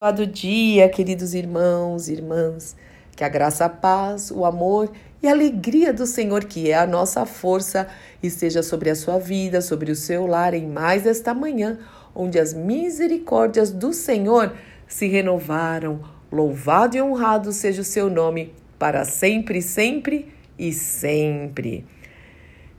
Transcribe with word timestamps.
Abençoado 0.00 0.32
dia, 0.32 0.88
queridos 0.88 1.34
irmãos 1.34 2.08
e 2.08 2.12
irmãs. 2.12 2.76
Que 3.16 3.24
a 3.24 3.28
graça, 3.28 3.64
a 3.64 3.68
paz, 3.68 4.30
o 4.30 4.44
amor 4.44 4.92
e 5.20 5.26
a 5.26 5.32
alegria 5.32 5.92
do 5.92 6.06
Senhor, 6.06 6.44
que 6.44 6.70
é 6.70 6.76
a 6.76 6.86
nossa 6.86 7.26
força, 7.26 7.88
esteja 8.22 8.62
sobre 8.62 8.90
a 8.90 8.94
sua 8.94 9.18
vida, 9.18 9.60
sobre 9.60 9.90
o 9.90 9.96
seu 9.96 10.24
lar 10.24 10.54
em 10.54 10.68
mais 10.68 11.04
esta 11.04 11.34
manhã, 11.34 11.80
onde 12.14 12.38
as 12.38 12.54
misericórdias 12.54 13.72
do 13.72 13.92
Senhor 13.92 14.54
se 14.86 15.08
renovaram. 15.08 16.00
Louvado 16.30 16.96
e 16.96 17.02
honrado 17.02 17.52
seja 17.52 17.82
o 17.82 17.84
seu 17.84 18.08
nome 18.08 18.54
para 18.78 19.04
sempre, 19.04 19.60
sempre 19.60 20.32
e 20.56 20.72
sempre. 20.72 21.84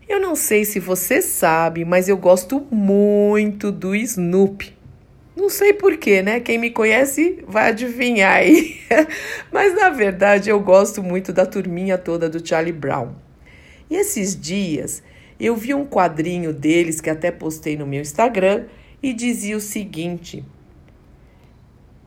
Eu 0.07 0.21
não 0.21 0.37
sei 0.37 0.63
se 0.63 0.79
você 0.79 1.21
sabe, 1.21 1.83
mas 1.83 2.07
eu 2.07 2.15
gosto 2.15 2.65
muito 2.71 3.73
do 3.73 3.93
Snoopy. 3.93 4.78
Não 5.39 5.47
sei 5.47 5.71
porquê, 5.71 6.21
né? 6.21 6.41
Quem 6.41 6.57
me 6.57 6.69
conhece 6.69 7.41
vai 7.47 7.69
adivinhar 7.69 8.33
aí. 8.33 8.75
Mas 9.49 9.73
na 9.73 9.89
verdade 9.89 10.49
eu 10.49 10.59
gosto 10.59 11.01
muito 11.01 11.31
da 11.31 11.45
turminha 11.45 11.97
toda 11.97 12.29
do 12.29 12.45
Charlie 12.45 12.73
Brown. 12.73 13.13
E 13.89 13.95
esses 13.95 14.37
dias 14.37 15.01
eu 15.39 15.55
vi 15.55 15.73
um 15.73 15.85
quadrinho 15.85 16.51
deles 16.51 16.99
que 16.99 17.09
até 17.09 17.31
postei 17.31 17.77
no 17.77 17.87
meu 17.87 18.01
Instagram 18.01 18.65
e 19.01 19.13
dizia 19.13 19.55
o 19.55 19.61
seguinte: 19.61 20.43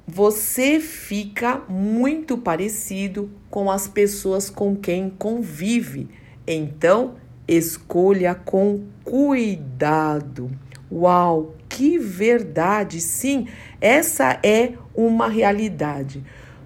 Você 0.06 0.78
fica 0.78 1.62
muito 1.70 2.36
parecido 2.36 3.30
com 3.48 3.70
as 3.70 3.88
pessoas 3.88 4.50
com 4.50 4.76
quem 4.76 5.08
convive. 5.08 6.06
Então, 6.46 7.14
escolha 7.48 8.34
com 8.34 8.84
cuidado. 9.02 10.50
Uau, 10.90 11.54
que 11.72 11.96
verdade! 11.96 13.00
Sim, 13.00 13.48
essa 13.80 14.38
é 14.42 14.74
uma 14.94 15.26
realidade. 15.26 16.22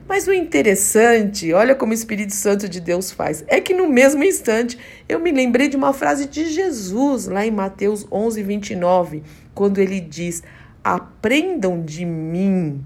Mas 0.08 0.26
o 0.26 0.32
interessante, 0.32 1.52
olha 1.52 1.76
como 1.76 1.92
o 1.92 1.94
Espírito 1.94 2.34
Santo 2.34 2.68
de 2.68 2.80
Deus 2.80 3.12
faz, 3.12 3.44
é 3.46 3.60
que 3.60 3.72
no 3.72 3.88
mesmo 3.88 4.24
instante 4.24 4.76
eu 5.08 5.20
me 5.20 5.30
lembrei 5.30 5.68
de 5.68 5.76
uma 5.76 5.92
frase 5.92 6.26
de 6.26 6.50
Jesus, 6.50 7.26
lá 7.26 7.46
em 7.46 7.52
Mateus 7.52 8.04
11, 8.10 8.42
29, 8.42 9.22
quando 9.54 9.78
ele 9.78 10.00
diz: 10.00 10.42
Aprendam 10.82 11.82
de 11.82 12.04
mim. 12.04 12.84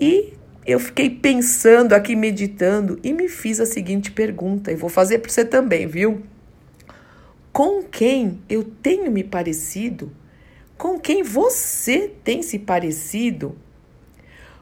E 0.00 0.32
eu 0.66 0.80
fiquei 0.80 1.10
pensando 1.10 1.92
aqui, 1.92 2.16
meditando, 2.16 2.98
e 3.02 3.12
me 3.12 3.28
fiz 3.28 3.60
a 3.60 3.66
seguinte 3.66 4.10
pergunta, 4.10 4.72
e 4.72 4.74
vou 4.74 4.88
fazer 4.88 5.18
para 5.18 5.30
você 5.30 5.44
também, 5.44 5.86
viu? 5.86 6.22
com 7.54 7.84
quem 7.84 8.40
eu 8.48 8.64
tenho 8.64 9.12
me 9.12 9.22
parecido, 9.22 10.10
com 10.76 10.98
quem 10.98 11.22
você 11.22 12.12
tem 12.22 12.42
se 12.42 12.58
parecido. 12.58 13.56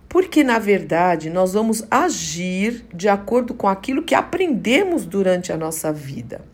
Porque, 0.09 0.45
na 0.45 0.59
verdade, 0.59 1.31
nós 1.31 1.55
vamos 1.55 1.85
agir 1.91 2.85
de 2.93 3.09
acordo 3.09 3.55
com 3.55 3.67
aquilo 3.67 4.03
que 4.03 4.15
aprendemos 4.15 5.07
durante 5.07 5.53
a 5.53 5.57
nossa 5.57 5.93
vida. 5.93 6.45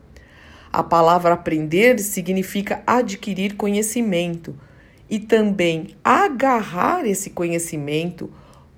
A 0.72 0.82
palavra 0.82 1.34
aprender 1.34 1.98
significa 1.98 2.82
adquirir 2.86 3.56
conhecimento 3.56 4.54
e 5.10 5.18
também 5.18 5.96
agarrar 6.04 7.06
esse 7.06 7.30
conhecimento, 7.30 8.30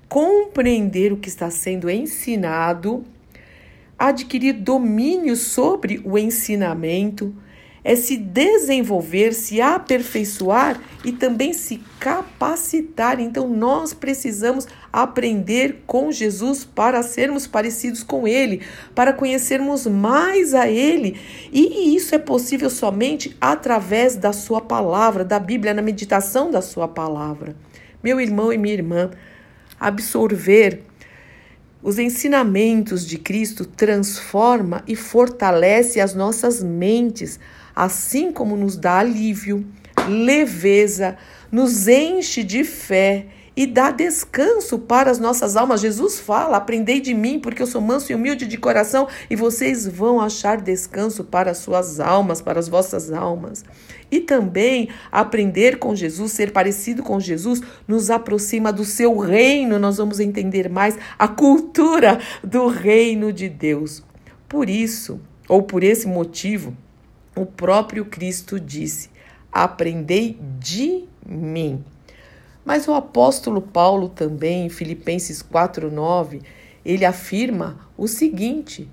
compreender 0.09 1.13
o 1.13 1.17
que 1.17 1.29
está 1.29 1.51
sendo 1.51 1.91
ensinado, 1.91 3.05
adquirir 3.99 4.55
domínio 4.55 5.37
sobre 5.37 6.01
o 6.05 6.17
ensinamento 6.17 7.35
é 7.83 7.97
se 7.97 8.17
desenvolver, 8.17 9.33
se 9.33 9.61
aperfeiçoar 9.61 10.81
e 11.05 11.13
também 11.13 11.53
se 11.53 11.81
capacitar. 11.99 13.21
Então, 13.21 13.49
nós 13.49 13.95
precisamos 13.95 14.67
aprender 14.93 15.83
com 15.87 16.13
Jesus 16.13 16.65
para 16.65 17.03
sermos 17.03 17.47
parecidos 17.47 18.03
com 18.03 18.29
Ele, 18.29 18.63
para 18.95 19.13
conhecermos 19.13 19.87
mais 19.87 20.55
a 20.55 20.69
Ele. 20.69 21.19
E 21.53 21.95
isso 21.97 22.15
é 22.15 22.19
possível 22.19 22.69
somente 22.69 23.37
através 23.41 24.17
da 24.17 24.33
Sua 24.33 24.61
palavra, 24.61 25.25
da 25.25 25.39
Bíblia, 25.39 25.73
na 25.73 25.83
meditação 25.83 26.51
da 26.51 26.61
Sua 26.61 26.87
palavra. 26.87 27.57
Meu 28.03 28.21
irmão 28.21 28.53
e 28.53 28.59
minha 28.59 28.75
irmã, 28.75 29.11
absorver 29.79 30.83
os 31.83 31.99
ensinamentos 31.99 33.07
de 33.07 33.17
Cristo 33.17 33.65
transforma 33.65 34.85
e 34.87 34.95
fortalece 34.95 35.99
as 35.99 36.15
nossas 36.15 36.63
mentes 36.63 37.41
assim 37.75 38.33
como 38.33 38.57
nos 38.57 38.77
dá 38.77 38.99
alívio, 38.99 39.67
leveza, 40.09 41.17
nos 41.51 41.89
enche 41.89 42.43
de 42.43 42.65
fé 42.65 43.27
e 43.57 43.67
dá 43.67 43.91
descanso 43.91 44.79
para 44.79 45.11
as 45.11 45.19
nossas 45.19 45.57
almas. 45.57 45.81
Jesus 45.81 46.19
fala: 46.19 46.57
Aprendei 46.57 47.01
de 47.01 47.13
mim, 47.13 47.39
porque 47.39 47.61
eu 47.61 47.67
sou 47.67 47.81
manso 47.81 48.11
e 48.11 48.15
humilde 48.15 48.47
de 48.47 48.57
coração, 48.57 49.09
e 49.29 49.37
vocês 49.37 49.87
vão 49.87 50.21
achar 50.21 50.61
descanso 50.61 51.25
para 51.25 51.51
as 51.51 51.59
suas 51.59 52.01
almas, 52.01 52.41
para 52.41 52.59
as 52.59 52.69
vossas 52.69 53.13
almas. 53.13 53.65
E 54.11 54.21
também 54.21 54.89
aprender 55.13 55.79
com 55.79 55.95
Jesus, 55.95 56.33
ser 56.33 56.53
parecido 56.53 57.03
com 57.03 57.21
Jesus, 57.21 57.61
nos 57.87 58.11
aproxima 58.11 58.73
do 58.73 58.85
seu 58.85 59.19
reino. 59.19 59.79
Nós 59.79 59.99
vamos 59.99 60.21
entender 60.21 60.69
mais 60.69 60.97
a 61.19 61.29
cultura 61.29 62.19
do 62.43 62.67
reino 62.67 63.33
de 63.33 63.49
Deus. 63.49 64.03
Por 64.49 64.69
isso, 64.69 65.21
ou 65.49 65.63
por 65.63 65.85
esse 65.85 66.09
motivo, 66.09 66.75
o 67.41 67.47
próprio 67.47 68.05
Cristo 68.05 68.61
disse: 68.61 69.11
Aprendei 69.51 70.39
de 70.59 71.05
mim. 71.27 71.85
Mas 72.65 72.87
o 72.87 72.93
apóstolo 72.93 73.63
Paulo 73.63 74.09
também, 74.09 74.67
em 74.67 74.69
Filipenses 74.69 75.43
4:9, 75.43 76.43
ele 76.85 77.05
afirma 77.05 77.89
o 77.97 78.07
seguinte: 78.07 78.89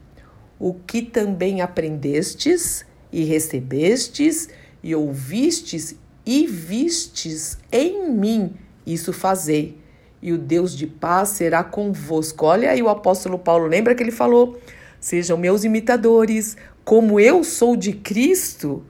O 0.59 0.73
que 0.73 1.01
também 1.01 1.61
aprendestes 1.61 2.85
e 3.11 3.23
recebestes 3.23 4.49
e 4.81 4.95
ouvistes 4.95 5.95
e 6.25 6.45
vistes 6.45 7.57
em 7.71 8.09
mim, 8.11 8.53
isso 8.85 9.13
fazei, 9.13 9.77
e 10.21 10.33
o 10.33 10.37
Deus 10.37 10.75
de 10.75 10.87
paz 10.87 11.29
será 11.29 11.63
convosco. 11.63 12.45
Olha 12.45 12.71
aí 12.71 12.81
o 12.81 12.89
apóstolo 12.89 13.37
Paulo, 13.37 13.65
lembra 13.65 13.93
que 13.95 14.03
ele 14.03 14.11
falou: 14.11 14.59
Sejam 14.99 15.37
meus 15.37 15.63
imitadores, 15.63 16.57
como 16.87 17.19
eu 17.19 17.43
sou 17.43 17.75
de 17.75 17.91
Cristo. 17.91 18.81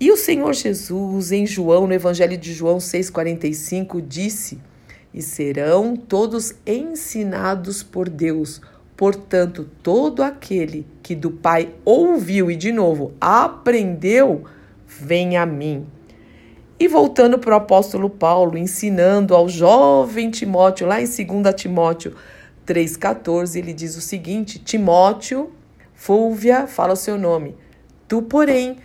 E 0.00 0.10
o 0.10 0.16
Senhor 0.16 0.54
Jesus, 0.54 1.32
em 1.32 1.46
João, 1.46 1.86
no 1.86 1.92
Evangelho 1.92 2.38
de 2.38 2.54
João 2.54 2.78
6,45, 2.78 4.00
disse: 4.00 4.58
E 5.12 5.20
serão 5.20 5.96
todos 5.96 6.54
ensinados 6.66 7.82
por 7.82 8.08
Deus. 8.08 8.58
Portanto, 8.96 9.68
todo 9.82 10.22
aquele 10.22 10.86
que 11.02 11.14
do 11.14 11.30
Pai 11.30 11.74
ouviu 11.84 12.50
e, 12.50 12.56
de 12.56 12.72
novo, 12.72 13.12
aprendeu, 13.20 14.44
vem 14.86 15.36
a 15.36 15.44
mim. 15.44 15.86
E 16.80 16.88
voltando 16.88 17.38
para 17.38 17.52
o 17.52 17.58
apóstolo 17.58 18.08
Paulo, 18.08 18.56
ensinando 18.56 19.34
ao 19.34 19.46
jovem 19.46 20.30
Timóteo, 20.30 20.86
lá 20.86 21.02
em 21.02 21.04
2 21.04 21.54
Timóteo 21.54 22.14
3,14, 22.66 23.56
ele 23.56 23.74
diz 23.74 23.94
o 23.94 24.00
seguinte: 24.00 24.58
Timóteo 24.58 25.52
Fúlvia, 25.94 26.66
fala 26.66 26.92
o 26.92 26.96
seu 26.96 27.16
nome. 27.16 27.56
Tu, 28.06 28.22
porém, 28.22 28.76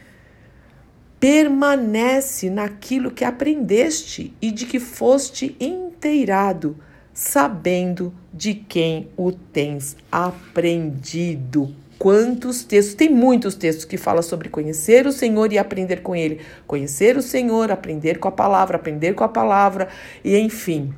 permanece 1.19 2.49
naquilo 2.49 3.11
que 3.11 3.25
aprendeste 3.25 4.33
e 4.41 4.51
de 4.51 4.65
que 4.65 4.79
foste 4.79 5.55
inteirado, 5.59 6.77
sabendo 7.13 8.13
de 8.33 8.53
quem 8.53 9.09
o 9.17 9.31
tens 9.31 9.97
aprendido. 10.11 11.73
Quantos 11.97 12.63
textos? 12.63 12.95
Tem 12.95 13.09
muitos 13.09 13.55
textos 13.55 13.83
que 13.83 13.97
falam 13.97 14.23
sobre 14.23 14.47
conhecer 14.47 15.05
o 15.05 15.11
Senhor 15.11 15.51
e 15.51 15.57
aprender 15.57 16.01
com 16.01 16.15
Ele. 16.15 16.39
Conhecer 16.65 17.17
o 17.17 17.21
Senhor, 17.21 17.69
aprender 17.69 18.19
com 18.19 18.29
a 18.29 18.31
palavra, 18.31 18.77
aprender 18.77 19.13
com 19.13 19.25
a 19.25 19.27
palavra, 19.27 19.89
e 20.23 20.37
enfim. 20.37 20.93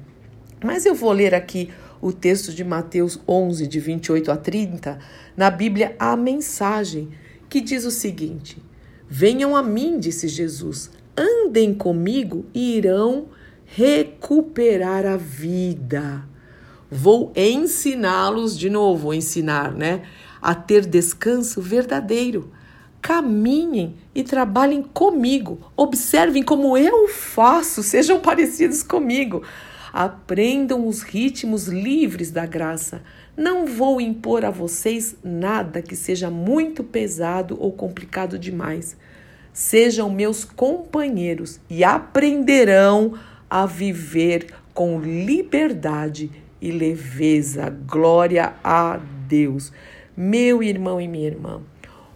Mas 0.64 0.86
eu 0.86 0.94
vou 0.94 1.12
ler 1.12 1.34
aqui 1.34 1.72
o 2.02 2.12
texto 2.12 2.52
de 2.52 2.64
Mateus 2.64 3.20
11, 3.28 3.68
de 3.68 3.80
28 3.80 4.32
a 4.32 4.38
30, 4.38 5.00
na 5.38 5.52
Bíblia 5.52 5.96
há 6.00 6.14
a 6.14 6.18
mensagem 6.18 7.10
que 7.48 7.62
diz 7.62 7.86
o 7.86 7.92
seguinte: 7.92 8.58
Venham 9.08 9.56
a 9.56 9.62
mim, 9.62 10.00
disse 10.00 10.28
Jesus, 10.28 10.90
andem 11.16 11.74
comigo 11.74 12.46
e 12.54 12.78
irão 12.78 13.28
recuperar 13.66 15.06
a 15.06 15.18
vida. 15.18 16.26
Vou 16.90 17.32
ensiná-los 17.36 18.58
de 18.58 18.70
novo, 18.70 19.14
ensinar, 19.14 19.74
né? 19.74 20.04
A 20.42 20.56
ter 20.56 20.86
descanso 20.86 21.62
verdadeiro. 21.62 22.52
Caminhem 23.02 23.96
e 24.14 24.24
trabalhem 24.24 24.84
comigo. 24.84 25.60
Observem 25.76 26.44
como 26.44 26.78
eu 26.78 27.08
faço, 27.08 27.82
sejam 27.82 28.20
parecidos 28.20 28.84
comigo. 28.84 29.42
Aprendam 29.92 30.88
os 30.88 31.02
ritmos 31.02 31.68
livres 31.68 32.32
da 32.32 32.46
graça. 32.46 33.02
Não 33.36 33.66
vou 33.66 34.00
impor 34.00 34.46
a 34.46 34.50
vocês 34.50 35.16
nada 35.24 35.82
que 35.82 35.96
seja 35.96 36.30
muito 36.30 36.84
pesado 36.84 37.58
ou 37.60 37.72
complicado 37.72 38.40
demais. 38.40 38.96
Sejam 39.54 40.10
meus 40.10 40.46
companheiros 40.46 41.60
e 41.70 41.84
aprenderão 41.84 43.14
a 43.50 43.66
viver 43.66 44.48
com 44.74 45.00
liberdade 45.02 46.32
e 46.62 46.72
leveza. 46.72 47.70
Glória 47.70 48.54
a 48.64 49.00
Deus. 49.28 49.74
Meu 50.16 50.62
irmão 50.62 51.02
e 51.02 51.08
minha 51.08 51.28
irmã, 51.28 51.62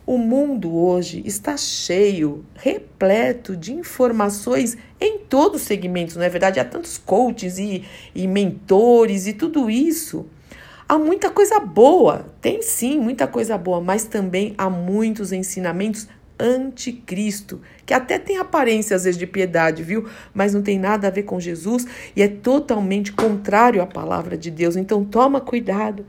o 0.06 0.18
mundo 0.18 0.76
hoje 0.76 1.24
está 1.26 1.58
cheio, 1.58 2.46
repleto 2.54 3.58
de 3.58 3.74
informações 3.74 4.78
em 5.02 5.20
todos 5.20 5.62
os 5.62 5.68
segmentos, 5.68 6.16
não 6.16 6.24
é 6.24 6.30
verdade? 6.30 6.60
Há 6.60 6.66
tantos 6.66 6.98
coaches 6.98 7.58
e, 7.58 7.84
e 8.14 8.28
mentores 8.28 9.26
e 9.26 9.34
tudo 9.34 9.70
isso. 9.70 10.28
Há 10.88 11.00
muita 11.00 11.32
coisa 11.32 11.60
boa, 11.60 12.28
tem 12.40 12.62
sim 12.62 13.00
muita 13.00 13.26
coisa 13.26 13.58
boa, 13.58 13.82
mas 13.82 14.04
também 14.04 14.54
há 14.58 14.70
muitos 14.70 15.32
ensinamentos 15.32 16.08
anticristo, 16.40 17.62
que 17.86 17.94
até 17.94 18.20
tem 18.20 18.38
aparência 18.38 18.96
às 18.96 19.04
vezes 19.04 19.18
de 19.18 19.28
piedade, 19.28 19.84
viu? 19.84 20.08
Mas 20.34 20.54
não 20.54 20.62
tem 20.62 20.78
nada 20.78 21.08
a 21.08 21.12
ver 21.12 21.24
com 21.24 21.40
Jesus 21.40 21.86
e 22.16 22.22
é 22.22 22.28
totalmente 22.28 23.12
contrário 23.12 23.82
à 23.82 23.86
palavra 23.86 24.38
de 24.38 24.52
Deus. 24.52 24.76
Então 24.76 25.04
toma 25.04 25.40
cuidado. 25.40 26.06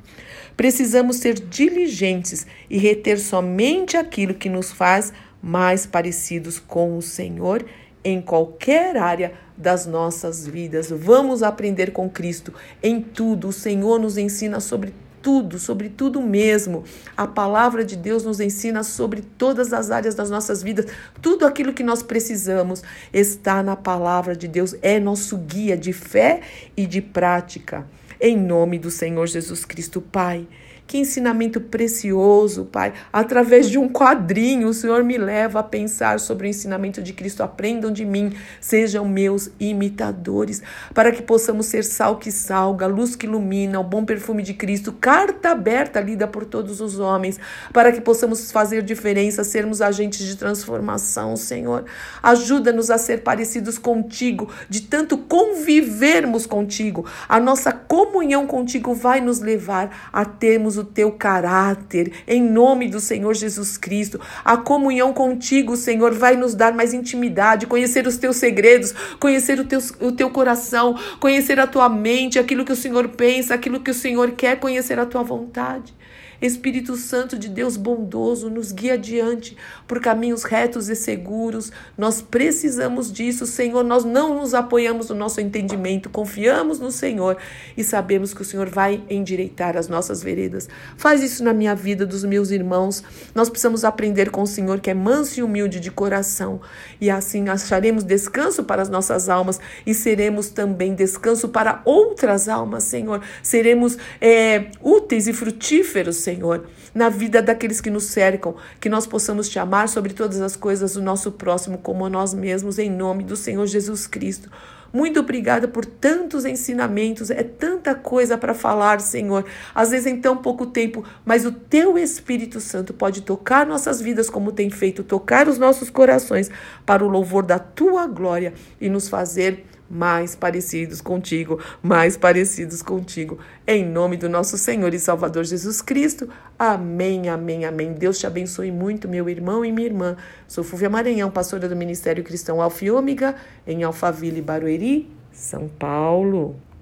Precisamos 0.56 1.16
ser 1.16 1.34
diligentes 1.34 2.46
e 2.68 2.78
reter 2.78 3.18
somente 3.18 3.96
aquilo 3.96 4.34
que 4.34 4.48
nos 4.48 4.72
faz 4.72 5.12
mais 5.42 5.86
parecidos 5.86 6.58
com 6.58 6.96
o 6.96 7.02
Senhor 7.02 7.64
em 8.02 8.20
qualquer 8.20 8.96
área 8.96 9.32
das 9.56 9.86
nossas 9.86 10.46
vidas. 10.46 10.90
Vamos 10.90 11.42
aprender 11.42 11.92
com 11.92 12.08
Cristo 12.08 12.52
em 12.82 13.00
tudo. 13.00 13.48
O 13.48 13.52
Senhor 13.52 13.98
nos 13.98 14.16
ensina 14.16 14.60
sobre 14.60 14.94
tudo, 15.26 15.58
sobre 15.58 15.88
tudo 15.88 16.22
mesmo. 16.22 16.84
A 17.16 17.26
palavra 17.26 17.84
de 17.84 17.96
Deus 17.96 18.22
nos 18.22 18.38
ensina 18.38 18.84
sobre 18.84 19.22
todas 19.22 19.72
as 19.72 19.90
áreas 19.90 20.14
das 20.14 20.30
nossas 20.30 20.62
vidas. 20.62 20.86
Tudo 21.20 21.44
aquilo 21.44 21.72
que 21.72 21.82
nós 21.82 22.00
precisamos 22.00 22.80
está 23.12 23.60
na 23.60 23.74
palavra 23.74 24.36
de 24.36 24.46
Deus. 24.46 24.76
É 24.80 25.00
nosso 25.00 25.36
guia 25.36 25.76
de 25.76 25.92
fé 25.92 26.42
e 26.76 26.86
de 26.86 27.02
prática. 27.02 27.84
Em 28.20 28.36
nome 28.36 28.78
do 28.78 28.88
Senhor 28.88 29.26
Jesus 29.26 29.64
Cristo, 29.64 30.00
Pai. 30.00 30.46
Que 30.86 30.98
ensinamento 30.98 31.60
precioso, 31.60 32.64
Pai. 32.66 32.92
Através 33.12 33.68
de 33.68 33.76
um 33.76 33.88
quadrinho, 33.88 34.68
o 34.68 34.74
Senhor 34.74 35.02
me 35.02 35.18
leva 35.18 35.58
a 35.58 35.62
pensar 35.62 36.20
sobre 36.20 36.46
o 36.46 36.48
ensinamento 36.48 37.02
de 37.02 37.12
Cristo. 37.12 37.42
Aprendam 37.42 37.90
de 37.90 38.04
mim, 38.04 38.32
sejam 38.60 39.04
meus 39.04 39.50
imitadores, 39.58 40.62
para 40.94 41.10
que 41.10 41.22
possamos 41.22 41.66
ser 41.66 41.82
sal 41.82 42.18
que 42.18 42.30
salga, 42.30 42.86
luz 42.86 43.16
que 43.16 43.26
ilumina, 43.26 43.80
o 43.80 43.84
bom 43.84 44.04
perfume 44.04 44.44
de 44.44 44.54
Cristo, 44.54 44.92
carta 44.92 45.50
aberta 45.50 46.00
lida 46.00 46.28
por 46.28 46.44
todos 46.44 46.80
os 46.80 47.00
homens, 47.00 47.40
para 47.72 47.90
que 47.90 48.00
possamos 48.00 48.52
fazer 48.52 48.82
diferença, 48.82 49.42
sermos 49.42 49.82
agentes 49.82 50.24
de 50.24 50.36
transformação, 50.36 51.36
Senhor. 51.36 51.84
Ajuda-nos 52.22 52.92
a 52.92 52.98
ser 52.98 53.24
parecidos 53.24 53.76
contigo, 53.76 54.52
de 54.68 54.82
tanto 54.82 55.18
convivermos 55.18 56.46
contigo. 56.46 57.04
A 57.28 57.40
nossa 57.40 57.72
comunhão 57.72 58.46
contigo 58.46 58.94
vai 58.94 59.20
nos 59.20 59.40
levar 59.40 60.10
a 60.12 60.24
termos 60.24 60.75
o 60.76 60.84
teu 60.84 61.12
caráter, 61.12 62.12
em 62.26 62.42
nome 62.42 62.88
do 62.88 63.00
Senhor 63.00 63.34
Jesus 63.34 63.76
Cristo. 63.76 64.20
A 64.44 64.56
comunhão 64.56 65.12
contigo, 65.12 65.76
Senhor, 65.76 66.12
vai 66.12 66.36
nos 66.36 66.54
dar 66.54 66.72
mais 66.72 66.92
intimidade, 66.92 67.66
conhecer 67.66 68.06
os 68.06 68.16
teus 68.16 68.36
segredos, 68.36 68.92
conhecer 69.18 69.58
o 69.60 69.64
teu, 69.64 69.80
o 70.00 70.12
teu 70.12 70.30
coração, 70.30 70.98
conhecer 71.20 71.58
a 71.60 71.66
tua 71.66 71.88
mente, 71.88 72.38
aquilo 72.38 72.64
que 72.64 72.72
o 72.72 72.76
Senhor 72.76 73.08
pensa, 73.08 73.54
aquilo 73.54 73.80
que 73.80 73.90
o 73.90 73.94
Senhor 73.94 74.32
quer, 74.32 74.58
conhecer 74.58 74.98
a 74.98 75.06
tua 75.06 75.22
vontade. 75.22 75.94
Espírito 76.40 76.96
Santo 76.96 77.38
de 77.38 77.48
Deus 77.48 77.76
bondoso, 77.76 78.50
nos 78.50 78.72
guia 78.72 78.94
adiante 78.94 79.56
por 79.86 80.00
caminhos 80.00 80.44
retos 80.44 80.88
e 80.88 80.96
seguros. 80.96 81.72
Nós 81.96 82.20
precisamos 82.20 83.12
disso, 83.12 83.46
Senhor. 83.46 83.82
Nós 83.84 84.04
não 84.04 84.34
nos 84.40 84.54
apoiamos 84.54 85.08
no 85.08 85.14
nosso 85.14 85.40
entendimento, 85.40 86.10
confiamos 86.10 86.78
no 86.78 86.90
Senhor 86.90 87.36
e 87.76 87.84
sabemos 87.84 88.34
que 88.34 88.42
o 88.42 88.44
Senhor 88.44 88.68
vai 88.68 89.02
endireitar 89.08 89.76
as 89.76 89.88
nossas 89.88 90.22
veredas. 90.22 90.68
Faz 90.96 91.22
isso 91.22 91.42
na 91.42 91.52
minha 91.52 91.74
vida, 91.74 92.06
dos 92.06 92.24
meus 92.24 92.50
irmãos. 92.50 93.02
Nós 93.34 93.48
precisamos 93.48 93.84
aprender 93.84 94.30
com 94.30 94.42
o 94.42 94.46
Senhor 94.46 94.80
que 94.80 94.90
é 94.90 94.94
manso 94.94 95.40
e 95.40 95.42
humilde 95.42 95.80
de 95.80 95.90
coração 95.90 96.60
e 97.00 97.10
assim 97.10 97.48
acharemos 97.48 98.04
descanso 98.04 98.64
para 98.64 98.82
as 98.82 98.88
nossas 98.88 99.28
almas 99.28 99.60
e 99.86 99.94
seremos 99.94 100.48
também 100.48 100.94
descanso 100.94 101.48
para 101.48 101.82
outras 101.84 102.48
almas, 102.48 102.84
Senhor. 102.84 103.22
Seremos 103.42 103.96
é, 104.20 104.66
úteis 104.80 105.26
e 105.26 105.32
frutíferos, 105.32 106.16
Senhor, 106.26 106.66
na 106.92 107.08
vida 107.08 107.40
daqueles 107.40 107.80
que 107.80 107.88
nos 107.88 108.06
cercam, 108.06 108.56
que 108.80 108.88
nós 108.88 109.06
possamos 109.06 109.48
te 109.48 109.60
amar 109.60 109.88
sobre 109.88 110.12
todas 110.12 110.40
as 110.40 110.56
coisas, 110.56 110.96
o 110.96 111.00
nosso 111.00 111.30
próximo 111.30 111.78
como 111.78 112.08
nós 112.08 112.34
mesmos, 112.34 112.80
em 112.80 112.90
nome 112.90 113.22
do 113.22 113.36
Senhor 113.36 113.64
Jesus 113.64 114.08
Cristo. 114.08 114.50
Muito 114.92 115.20
obrigada 115.20 115.68
por 115.68 115.84
tantos 115.84 116.44
ensinamentos, 116.44 117.30
é 117.30 117.44
tanta 117.44 117.94
coisa 117.94 118.36
para 118.36 118.54
falar, 118.54 119.00
Senhor. 119.00 119.44
Às 119.72 119.90
vezes 119.90 120.06
em 120.06 120.20
tão 120.20 120.36
pouco 120.36 120.66
tempo, 120.66 121.04
mas 121.24 121.46
o 121.46 121.52
teu 121.52 121.96
Espírito 121.96 122.60
Santo 122.60 122.92
pode 122.92 123.22
tocar 123.22 123.64
nossas 123.64 124.00
vidas 124.00 124.28
como 124.28 124.50
tem 124.50 124.68
feito, 124.68 125.04
tocar 125.04 125.46
os 125.46 125.58
nossos 125.58 125.90
corações 125.90 126.50
para 126.84 127.04
o 127.04 127.08
louvor 127.08 127.44
da 127.44 127.58
tua 127.58 128.06
glória 128.08 128.52
e 128.80 128.88
nos 128.88 129.08
fazer 129.08 129.64
mais 129.88 130.34
parecidos 130.34 131.00
contigo, 131.00 131.60
mais 131.82 132.16
parecidos 132.16 132.82
contigo. 132.82 133.38
Em 133.66 133.84
nome 133.84 134.16
do 134.16 134.28
nosso 134.28 134.58
Senhor 134.58 134.92
e 134.92 134.98
Salvador 134.98 135.44
Jesus 135.44 135.80
Cristo. 135.80 136.28
Amém, 136.58 137.28
amém, 137.28 137.64
amém. 137.64 137.92
Deus 137.92 138.18
te 138.18 138.26
abençoe 138.26 138.70
muito, 138.70 139.08
meu 139.08 139.28
irmão 139.28 139.64
e 139.64 139.72
minha 139.72 139.86
irmã. 139.86 140.16
Sou 140.48 140.64
Fúvia 140.64 140.90
Maranhão, 140.90 141.30
pastora 141.30 141.68
do 141.68 141.76
Ministério 141.76 142.24
Cristão 142.24 142.60
Alfa 142.60 142.84
e 142.84 142.90
Ômega, 142.90 143.36
em 143.66 143.82
Alphaville, 143.82 144.42
Barueri, 144.42 145.10
São 145.32 145.68
Paulo. 145.68 146.56